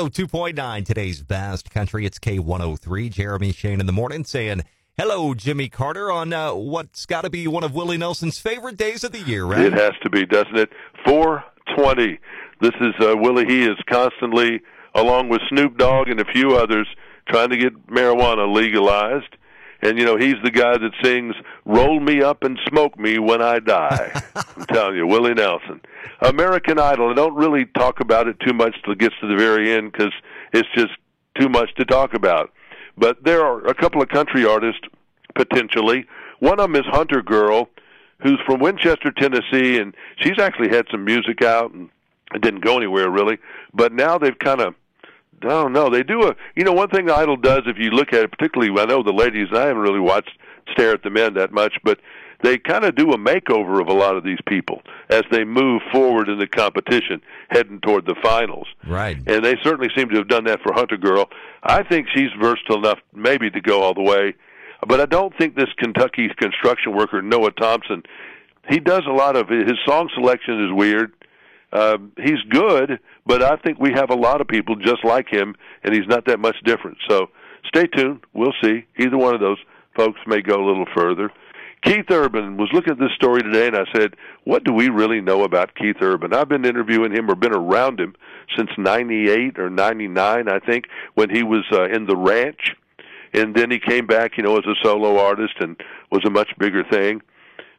Oh, 0.00 0.06
2.9, 0.06 0.84
today's 0.84 1.24
best 1.24 1.72
country. 1.72 2.06
It's 2.06 2.20
K103. 2.20 3.10
Jeremy 3.10 3.50
Shane 3.50 3.80
in 3.80 3.86
the 3.86 3.92
morning 3.92 4.22
saying, 4.22 4.62
hello, 4.96 5.34
Jimmy 5.34 5.68
Carter, 5.68 6.12
on 6.12 6.32
uh, 6.32 6.54
what's 6.54 7.04
got 7.04 7.22
to 7.22 7.30
be 7.30 7.48
one 7.48 7.64
of 7.64 7.74
Willie 7.74 7.98
Nelson's 7.98 8.38
favorite 8.38 8.76
days 8.76 9.02
of 9.02 9.10
the 9.10 9.18
year, 9.18 9.44
right? 9.44 9.64
It 9.64 9.72
has 9.72 9.94
to 10.04 10.08
be, 10.08 10.24
doesn't 10.24 10.56
it? 10.56 10.70
420. 11.04 12.20
This 12.60 12.74
is 12.80 12.94
uh, 13.04 13.16
Willie. 13.16 13.46
He 13.46 13.64
is 13.64 13.76
constantly, 13.90 14.60
along 14.94 15.30
with 15.30 15.40
Snoop 15.48 15.76
Dogg 15.76 16.08
and 16.08 16.20
a 16.20 16.32
few 16.32 16.56
others, 16.56 16.86
trying 17.28 17.50
to 17.50 17.56
get 17.56 17.88
marijuana 17.88 18.54
legalized. 18.54 19.34
And 19.80 19.98
you 19.98 20.04
know 20.04 20.16
he's 20.16 20.34
the 20.42 20.50
guy 20.50 20.76
that 20.76 20.90
sings 21.02 21.34
"Roll 21.64 22.00
Me 22.00 22.22
Up 22.22 22.42
and 22.42 22.58
Smoke 22.68 22.98
Me 22.98 23.18
When 23.18 23.40
I 23.40 23.60
Die." 23.60 24.22
I'm 24.34 24.66
telling 24.66 24.96
you, 24.96 25.06
Willie 25.06 25.34
Nelson, 25.34 25.80
American 26.20 26.78
Idol. 26.78 27.10
I 27.10 27.14
don't 27.14 27.34
really 27.34 27.66
talk 27.66 28.00
about 28.00 28.26
it 28.26 28.38
too 28.40 28.52
much 28.52 28.74
till 28.82 28.94
it 28.94 28.98
gets 28.98 29.14
to 29.20 29.28
the 29.28 29.36
very 29.36 29.72
end 29.72 29.92
because 29.92 30.12
it's 30.52 30.68
just 30.74 30.92
too 31.38 31.48
much 31.48 31.74
to 31.76 31.84
talk 31.84 32.14
about. 32.14 32.52
But 32.96 33.22
there 33.24 33.44
are 33.44 33.64
a 33.66 33.74
couple 33.74 34.02
of 34.02 34.08
country 34.08 34.44
artists 34.44 34.82
potentially. 35.36 36.06
One 36.40 36.58
of 36.58 36.70
them 36.70 36.76
is 36.76 36.86
Hunter 36.86 37.22
Girl, 37.22 37.68
who's 38.20 38.40
from 38.46 38.60
Winchester, 38.60 39.12
Tennessee, 39.12 39.78
and 39.78 39.94
she's 40.16 40.38
actually 40.38 40.70
had 40.70 40.86
some 40.90 41.04
music 41.04 41.42
out 41.42 41.72
and 41.72 41.88
it 42.34 42.42
didn't 42.42 42.64
go 42.64 42.76
anywhere 42.76 43.10
really. 43.10 43.38
But 43.72 43.92
now 43.92 44.18
they've 44.18 44.38
kind 44.38 44.60
of 44.60 44.74
don't 45.40 45.72
know. 45.72 45.90
They 45.90 46.02
do 46.02 46.28
a 46.28 46.36
you 46.56 46.64
know 46.64 46.72
one 46.72 46.88
thing 46.88 47.10
Idol 47.10 47.36
does 47.36 47.62
if 47.66 47.78
you 47.78 47.90
look 47.90 48.12
at 48.12 48.22
it, 48.22 48.30
particularly 48.30 48.72
I 48.80 48.84
know 48.86 49.02
the 49.02 49.12
ladies. 49.12 49.48
I 49.52 49.66
haven't 49.66 49.82
really 49.82 50.00
watched 50.00 50.32
Stare 50.72 50.92
at 50.92 51.02
the 51.02 51.10
Men 51.10 51.34
that 51.34 51.52
much, 51.52 51.74
but 51.84 51.98
they 52.42 52.58
kind 52.58 52.84
of 52.84 52.94
do 52.94 53.10
a 53.10 53.18
makeover 53.18 53.80
of 53.80 53.88
a 53.88 53.92
lot 53.92 54.16
of 54.16 54.22
these 54.22 54.38
people 54.46 54.82
as 55.10 55.22
they 55.30 55.44
move 55.44 55.82
forward 55.92 56.28
in 56.28 56.38
the 56.38 56.46
competition, 56.46 57.20
heading 57.50 57.80
toward 57.80 58.06
the 58.06 58.14
finals. 58.22 58.68
Right. 58.86 59.16
And 59.26 59.44
they 59.44 59.56
certainly 59.62 59.88
seem 59.96 60.08
to 60.10 60.16
have 60.16 60.28
done 60.28 60.44
that 60.44 60.60
for 60.62 60.72
Hunter 60.72 60.96
Girl. 60.96 61.28
I 61.62 61.82
think 61.82 62.06
she's 62.14 62.30
versatile 62.40 62.78
enough, 62.78 63.00
maybe, 63.12 63.50
to 63.50 63.60
go 63.60 63.82
all 63.82 63.94
the 63.94 64.02
way. 64.02 64.34
But 64.86 65.00
I 65.00 65.06
don't 65.06 65.36
think 65.36 65.56
this 65.56 65.72
Kentucky 65.78 66.28
construction 66.36 66.94
worker 66.94 67.20
Noah 67.20 67.50
Thompson. 67.52 68.04
He 68.68 68.78
does 68.78 69.02
a 69.08 69.12
lot 69.12 69.34
of 69.34 69.48
his 69.48 69.78
song 69.84 70.08
selection 70.14 70.64
is 70.64 70.72
weird. 70.72 71.12
Uh, 71.72 71.98
he's 72.16 72.40
good, 72.48 72.98
but 73.26 73.42
I 73.42 73.56
think 73.56 73.78
we 73.78 73.92
have 73.92 74.10
a 74.10 74.14
lot 74.14 74.40
of 74.40 74.48
people 74.48 74.76
just 74.76 75.04
like 75.04 75.28
him, 75.28 75.54
and 75.84 75.94
he's 75.94 76.06
not 76.06 76.24
that 76.26 76.40
much 76.40 76.56
different. 76.64 76.98
So 77.08 77.28
stay 77.66 77.86
tuned. 77.86 78.24
We'll 78.32 78.54
see. 78.62 78.86
Either 78.98 79.18
one 79.18 79.34
of 79.34 79.40
those 79.40 79.58
folks 79.94 80.18
may 80.26 80.40
go 80.40 80.54
a 80.54 80.66
little 80.66 80.86
further. 80.96 81.30
Keith 81.82 82.10
Urban 82.10 82.56
was 82.56 82.70
looking 82.72 82.92
at 82.92 82.98
this 82.98 83.12
story 83.14 83.42
today, 83.42 83.68
and 83.68 83.76
I 83.76 83.84
said, 83.94 84.16
"What 84.44 84.64
do 84.64 84.72
we 84.72 84.88
really 84.88 85.20
know 85.20 85.44
about 85.44 85.74
Keith 85.76 86.00
Urban?" 86.00 86.34
I've 86.34 86.48
been 86.48 86.64
interviewing 86.64 87.12
him 87.12 87.30
or 87.30 87.36
been 87.36 87.54
around 87.54 88.00
him 88.00 88.16
since 88.56 88.70
'98 88.76 89.58
or 89.58 89.70
'99, 89.70 90.48
I 90.48 90.58
think, 90.58 90.86
when 91.14 91.30
he 91.30 91.42
was 91.42 91.64
uh, 91.70 91.84
in 91.84 92.06
the 92.06 92.16
Ranch, 92.16 92.74
and 93.32 93.54
then 93.54 93.70
he 93.70 93.78
came 93.78 94.06
back, 94.06 94.36
you 94.36 94.42
know, 94.42 94.56
as 94.56 94.64
a 94.66 94.74
solo 94.82 95.18
artist 95.18 95.54
and 95.60 95.76
was 96.10 96.24
a 96.24 96.30
much 96.30 96.50
bigger 96.58 96.82
thing. 96.82 97.20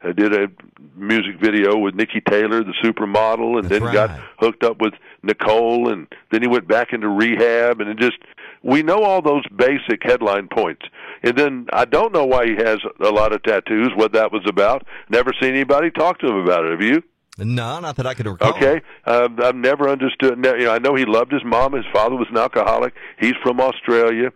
I 0.02 0.14
did 0.14 0.34
a 0.34 0.48
music 0.96 1.40
video 1.42 1.78
with 1.78 1.96
Niki 1.96 2.24
Taylor, 2.26 2.64
the 2.64 2.74
supermodel, 2.84 3.56
and 3.56 3.66
That's 3.66 3.70
then 3.70 3.84
right. 3.84 3.94
got 3.94 4.20
hooked 4.40 4.64
up 4.64 4.80
with 4.80 4.94
Nicole, 5.24 5.92
and 5.92 6.08
then 6.32 6.42
he 6.42 6.48
went 6.48 6.68
back 6.68 6.94
into 6.94 7.10
rehab, 7.10 7.82
and 7.82 7.90
it 7.90 7.98
just 7.98 8.18
we 8.64 8.82
know 8.84 9.04
all 9.04 9.22
those 9.22 9.44
basic 9.56 10.04
headline 10.04 10.48
points. 10.48 10.86
And 11.24 11.38
then 11.38 11.68
I 11.74 11.86
don't 11.86 12.14
know 12.14 12.26
why 12.26 12.46
he 12.46 12.56
has 12.56 12.80
a 13.02 13.10
lot 13.10 13.34
of 13.34 13.44
tattoos, 13.44 13.92
what 13.96 14.14
that 14.14 14.32
was 14.32 14.44
about. 14.48 14.86
Never 15.10 15.32
seen 15.42 15.52
anybody 15.52 15.92
talk 15.92 16.20
to 16.20 16.28
him 16.28 16.38
about 16.38 16.66
it. 16.66 16.72
Have 16.72 16.82
you? 16.82 17.04
No, 17.38 17.80
not 17.80 17.96
that 17.96 18.06
I 18.06 18.14
could 18.14 18.26
recall. 18.26 18.50
Okay, 18.52 18.82
uh, 19.06 19.30
I've 19.42 19.56
never 19.56 19.88
understood. 19.88 20.38
You 20.44 20.66
know, 20.66 20.72
I 20.72 20.80
know 20.80 20.96
he 20.96 21.06
loved 21.06 21.32
his 21.32 21.44
mom. 21.46 21.74
His 21.74 21.86
father 21.94 22.16
was 22.16 22.28
an 22.30 22.38
alcoholic. 22.38 22.94
He's 23.20 23.36
from 23.42 23.62
Australia. 23.62 24.32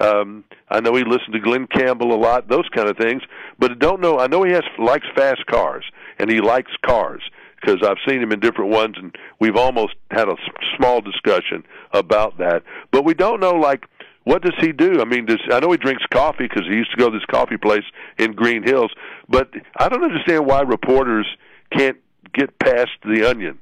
Um, 0.00 0.44
I 0.68 0.80
know 0.80 0.94
he 0.94 1.04
listened 1.04 1.32
to 1.32 1.40
Glen 1.40 1.66
Campbell 1.66 2.14
a 2.14 2.20
lot. 2.20 2.48
Those 2.48 2.68
kind 2.74 2.88
of 2.88 2.96
things. 2.96 3.22
But 3.58 3.72
I 3.72 3.74
don't 3.74 4.00
know. 4.00 4.18
I 4.18 4.26
know 4.26 4.42
he 4.44 4.52
has 4.52 4.62
likes 4.78 5.06
fast 5.14 5.44
cars, 5.46 5.84
and 6.18 6.30
he 6.30 6.40
likes 6.40 6.70
cars 6.86 7.22
because 7.60 7.82
I've 7.82 7.96
seen 8.08 8.22
him 8.22 8.30
in 8.32 8.40
different 8.40 8.70
ones, 8.70 8.94
and 8.96 9.16
we've 9.40 9.56
almost 9.56 9.94
had 10.10 10.28
a 10.28 10.36
small 10.76 11.00
discussion 11.00 11.64
about 11.92 12.38
that. 12.38 12.62
But 12.90 13.04
we 13.04 13.14
don't 13.14 13.40
know 13.40 13.54
like. 13.54 13.86
What 14.24 14.42
does 14.42 14.52
he 14.60 14.72
do? 14.72 15.00
I 15.00 15.06
mean, 15.06 15.24
does 15.24 15.40
I 15.50 15.58
know 15.58 15.70
he 15.70 15.78
drinks 15.78 16.02
coffee 16.12 16.48
because 16.48 16.64
he 16.68 16.74
used 16.76 16.90
to 16.90 16.98
go 16.98 17.08
to 17.08 17.16
this 17.16 17.24
coffee 17.30 17.56
place 17.56 17.84
in 18.18 18.32
Green 18.32 18.62
Hills, 18.62 18.92
but 19.26 19.50
I 19.78 19.88
don't 19.88 20.04
understand 20.04 20.44
why 20.44 20.60
reporters 20.60 21.26
can't 21.72 21.96
get 22.34 22.58
past 22.58 22.90
the 23.06 23.26
onion, 23.26 23.58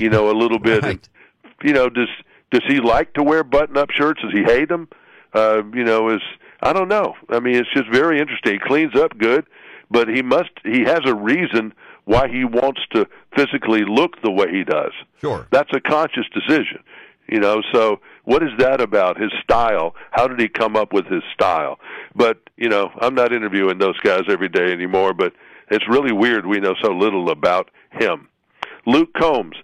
you 0.00 0.08
know, 0.08 0.30
a 0.30 0.36
little 0.36 0.58
bit. 0.58 0.82
Right. 0.82 1.08
And, 1.44 1.52
you 1.62 1.74
know, 1.74 1.90
does 1.90 2.08
does 2.50 2.62
he 2.66 2.80
like 2.80 3.12
to 3.14 3.22
wear 3.22 3.44
button-up 3.44 3.90
shirts? 3.90 4.22
Does 4.22 4.32
he 4.32 4.44
hate 4.44 4.70
them? 4.70 4.88
Uh, 5.32 5.62
you 5.74 5.84
know, 5.84 6.08
is 6.10 6.22
I 6.60 6.72
don't 6.72 6.88
know. 6.88 7.14
I 7.28 7.40
mean, 7.40 7.56
it's 7.56 7.72
just 7.74 7.88
very 7.90 8.20
interesting. 8.20 8.54
He 8.54 8.58
cleans 8.58 8.94
up 8.96 9.16
good, 9.18 9.46
but 9.90 10.08
he 10.08 10.22
must. 10.22 10.50
He 10.64 10.82
has 10.82 11.00
a 11.04 11.14
reason 11.14 11.72
why 12.04 12.26
he 12.28 12.44
wants 12.44 12.80
to 12.94 13.06
physically 13.36 13.84
look 13.84 14.20
the 14.22 14.30
way 14.30 14.50
he 14.50 14.64
does. 14.64 14.92
Sure. 15.20 15.46
That's 15.50 15.70
a 15.74 15.80
conscious 15.80 16.24
decision. 16.32 16.82
You 17.28 17.40
know, 17.40 17.62
so 17.72 18.00
what 18.24 18.42
is 18.42 18.48
that 18.58 18.80
about? 18.80 19.20
His 19.20 19.30
style. 19.42 19.94
How 20.12 20.26
did 20.26 20.40
he 20.40 20.48
come 20.48 20.74
up 20.74 20.94
with 20.94 21.04
his 21.06 21.22
style? 21.34 21.78
But, 22.14 22.38
you 22.56 22.70
know, 22.70 22.90
I'm 23.00 23.14
not 23.14 23.34
interviewing 23.34 23.76
those 23.76 23.98
guys 24.00 24.22
every 24.28 24.48
day 24.48 24.72
anymore, 24.72 25.12
but 25.12 25.34
it's 25.70 25.86
really 25.86 26.12
weird 26.12 26.46
we 26.46 26.60
know 26.60 26.74
so 26.82 26.92
little 26.92 27.30
about 27.30 27.70
him. 27.92 28.28
Luke 28.86 29.12
Combs. 29.12 29.56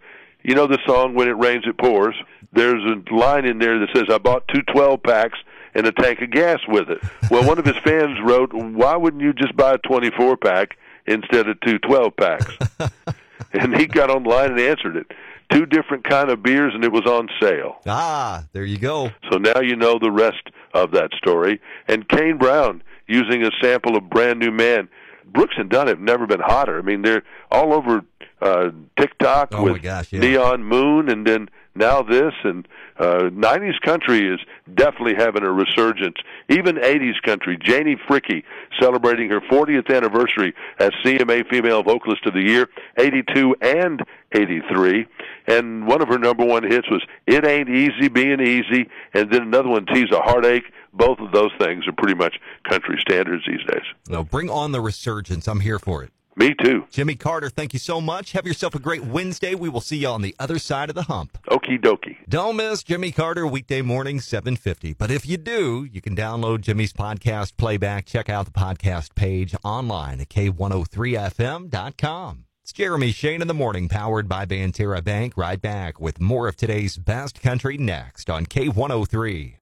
You 0.43 0.55
know 0.55 0.67
the 0.67 0.79
song 0.87 1.15
When 1.15 1.29
It 1.29 1.39
Rains 1.39 1.65
It 1.67 1.79
Pours? 1.79 2.15
There's 2.53 2.83
a 2.85 3.15
line 3.15 3.47
in 3.47 3.59
there 3.59 3.79
that 3.79 3.89
says, 3.95 4.05
I 4.11 4.19
bought 4.19 4.47
two 4.49 4.61
12 4.61 5.03
packs 5.03 5.39
and 5.75 5.87
a 5.87 5.93
tank 5.93 6.21
of 6.23 6.31
gas 6.31 6.61
with 6.69 6.89
it. 6.91 6.99
Well, 7.31 7.47
one 7.47 7.59
of 7.59 7.65
his 7.65 7.77
fans 7.85 8.19
wrote, 8.25 8.53
Why 8.53 8.97
wouldn't 8.97 9.23
you 9.23 9.33
just 9.33 9.57
buy 9.57 9.75
a 9.75 9.79
24 9.79 10.37
pack 10.37 10.77
instead 11.07 11.49
of 11.49 11.61
two 11.61 11.79
12 11.79 12.17
packs? 12.17 12.57
and 13.53 13.77
he 13.77 13.87
got 13.87 14.11
online 14.11 14.53
and 14.53 14.61
answered 14.61 14.97
it. 14.97 15.07
Two 15.51 15.67
different 15.67 16.05
kind 16.05 16.31
of 16.31 16.43
beers, 16.43 16.73
and 16.75 16.83
it 16.85 16.91
was 16.93 17.05
on 17.07 17.29
sale. 17.41 17.77
Ah, 17.87 18.45
there 18.53 18.65
you 18.65 18.79
go. 18.79 19.11
So 19.31 19.37
now 19.39 19.61
you 19.61 19.77
know 19.77 19.99
the 20.01 20.11
rest 20.11 20.43
of 20.73 20.93
that 20.93 21.11
story. 21.17 21.61
And 21.87 22.09
Kane 22.09 22.39
Brown 22.39 22.83
using 23.07 23.45
a 23.45 23.51
sample 23.63 23.97
of 23.97 24.09
Brand 24.09 24.39
New 24.41 24.51
Man. 24.51 24.89
Brooks 25.27 25.55
and 25.59 25.69
Dunn 25.69 25.87
have 25.89 26.01
never 26.01 26.27
been 26.27 26.41
hotter. 26.41 26.79
I 26.79 26.83
mean, 26.83 27.03
they're 27.03 27.23
all 27.51 27.73
over 27.75 28.03
uh, 28.41 28.71
TikTok 28.99 29.51
Oh, 29.53 29.65
with 29.65 29.83
gosh, 29.83 30.13
yeah. 30.13 30.21
Neon 30.21 30.65
Moon, 30.65 31.09
and 31.11 31.27
then 31.27 31.49
now 31.75 32.03
this. 32.03 32.33
And 32.45 32.67
uh, 32.99 33.31
90s 33.31 33.81
country 33.81 34.33
is 34.33 34.41
definitely 34.75 35.15
having 35.17 35.43
a 35.43 35.53
resurgence. 35.53 36.17
Even 36.49 36.77
80s 36.77 37.21
country. 37.23 37.59
Janie 37.61 37.97
Fricke 38.09 38.43
celebrating 38.81 39.31
her 39.31 39.41
40th 39.41 39.95
anniversary 39.95 40.55
as 40.79 40.91
CMA 41.05 41.49
Female 41.49 41.83
Vocalist 41.83 42.27
of 42.27 42.35
the 42.35 42.43
Year, 42.43 42.69
82 42.99 43.57
and 43.61 44.03
83. 44.33 45.07
And 45.47 45.87
one 45.87 46.01
of 46.01 46.09
her 46.09 46.19
number 46.19 46.45
one 46.45 46.63
hits 46.63 46.89
was 46.91 47.03
"It 47.27 47.47
Ain't 47.47 47.69
Easy 47.69 48.09
Being 48.09 48.41
Easy," 48.41 48.89
and 49.13 49.31
then 49.31 49.43
another 49.43 49.69
one, 49.69 49.87
"He's 49.93 50.11
a 50.11 50.21
Heartache." 50.21 50.65
Both 50.95 51.19
of 51.19 51.33
those 51.33 51.51
things 51.59 51.87
are 51.89 51.93
pretty 51.93 52.15
much 52.15 52.37
country 52.69 52.97
standards 53.01 53.45
these 53.47 53.65
days. 53.67 53.83
No, 54.09 54.25
bring 54.25 54.49
on 54.49 54.73
the 54.73 54.81
resurgence. 54.81 55.49
I'm 55.49 55.61
here 55.61 55.79
for 55.79 56.03
it. 56.05 56.11
Me 56.37 56.55
too. 56.55 56.85
Jimmy 56.91 57.15
Carter, 57.15 57.49
thank 57.49 57.73
you 57.73 57.79
so 57.79 58.01
much. 58.01 58.33
Have 58.33 58.47
yourself 58.47 58.75
a 58.75 58.79
great 58.79 59.05
Wednesday. 59.05 59.55
We 59.55 59.69
will 59.69 59.81
see 59.81 59.99
you 59.99 60.09
on 60.09 60.23
the 60.23 60.35
other 60.39 60.59
side 60.59 60.89
of 60.89 60.95
the 60.95 61.05
hump. 61.05 61.39
Okie 61.49 61.81
dokie. 61.81 62.17
Don't 62.29 62.57
miss 62.57 62.83
Jimmy 62.83 63.13
Carter 63.13 63.47
weekday 63.47 63.83
morning 63.83 64.19
7:50. 64.19 64.97
But 64.99 65.11
if 65.11 65.27
you 65.27 65.37
do, 65.37 65.87
you 65.91 66.01
can 66.01 66.17
download 66.17 66.63
Jimmy's 66.63 66.93
podcast 66.93 67.57
playback. 67.57 68.07
Check 68.07 68.29
out 68.29 68.47
the 68.47 68.53
podcast 68.53 69.15
page 69.15 69.55
online 69.63 70.21
at 70.21 70.29
k103fm.com. 70.29 72.45
It's 72.65 72.73
Jeremy 72.73 73.13
Shane 73.13 73.43
in 73.43 73.47
the 73.47 73.53
morning, 73.53 73.91
powered 73.91 74.27
by 74.27 74.47
Banterra 74.47 75.05
Bank. 75.05 75.37
Right 75.37 75.61
back 75.61 76.01
with 76.01 76.19
more 76.19 76.49
of 76.49 76.57
today's 76.57 76.97
best 76.97 77.43
country 77.43 77.77
next 77.77 78.31
on 78.31 78.47
K103. 78.47 79.53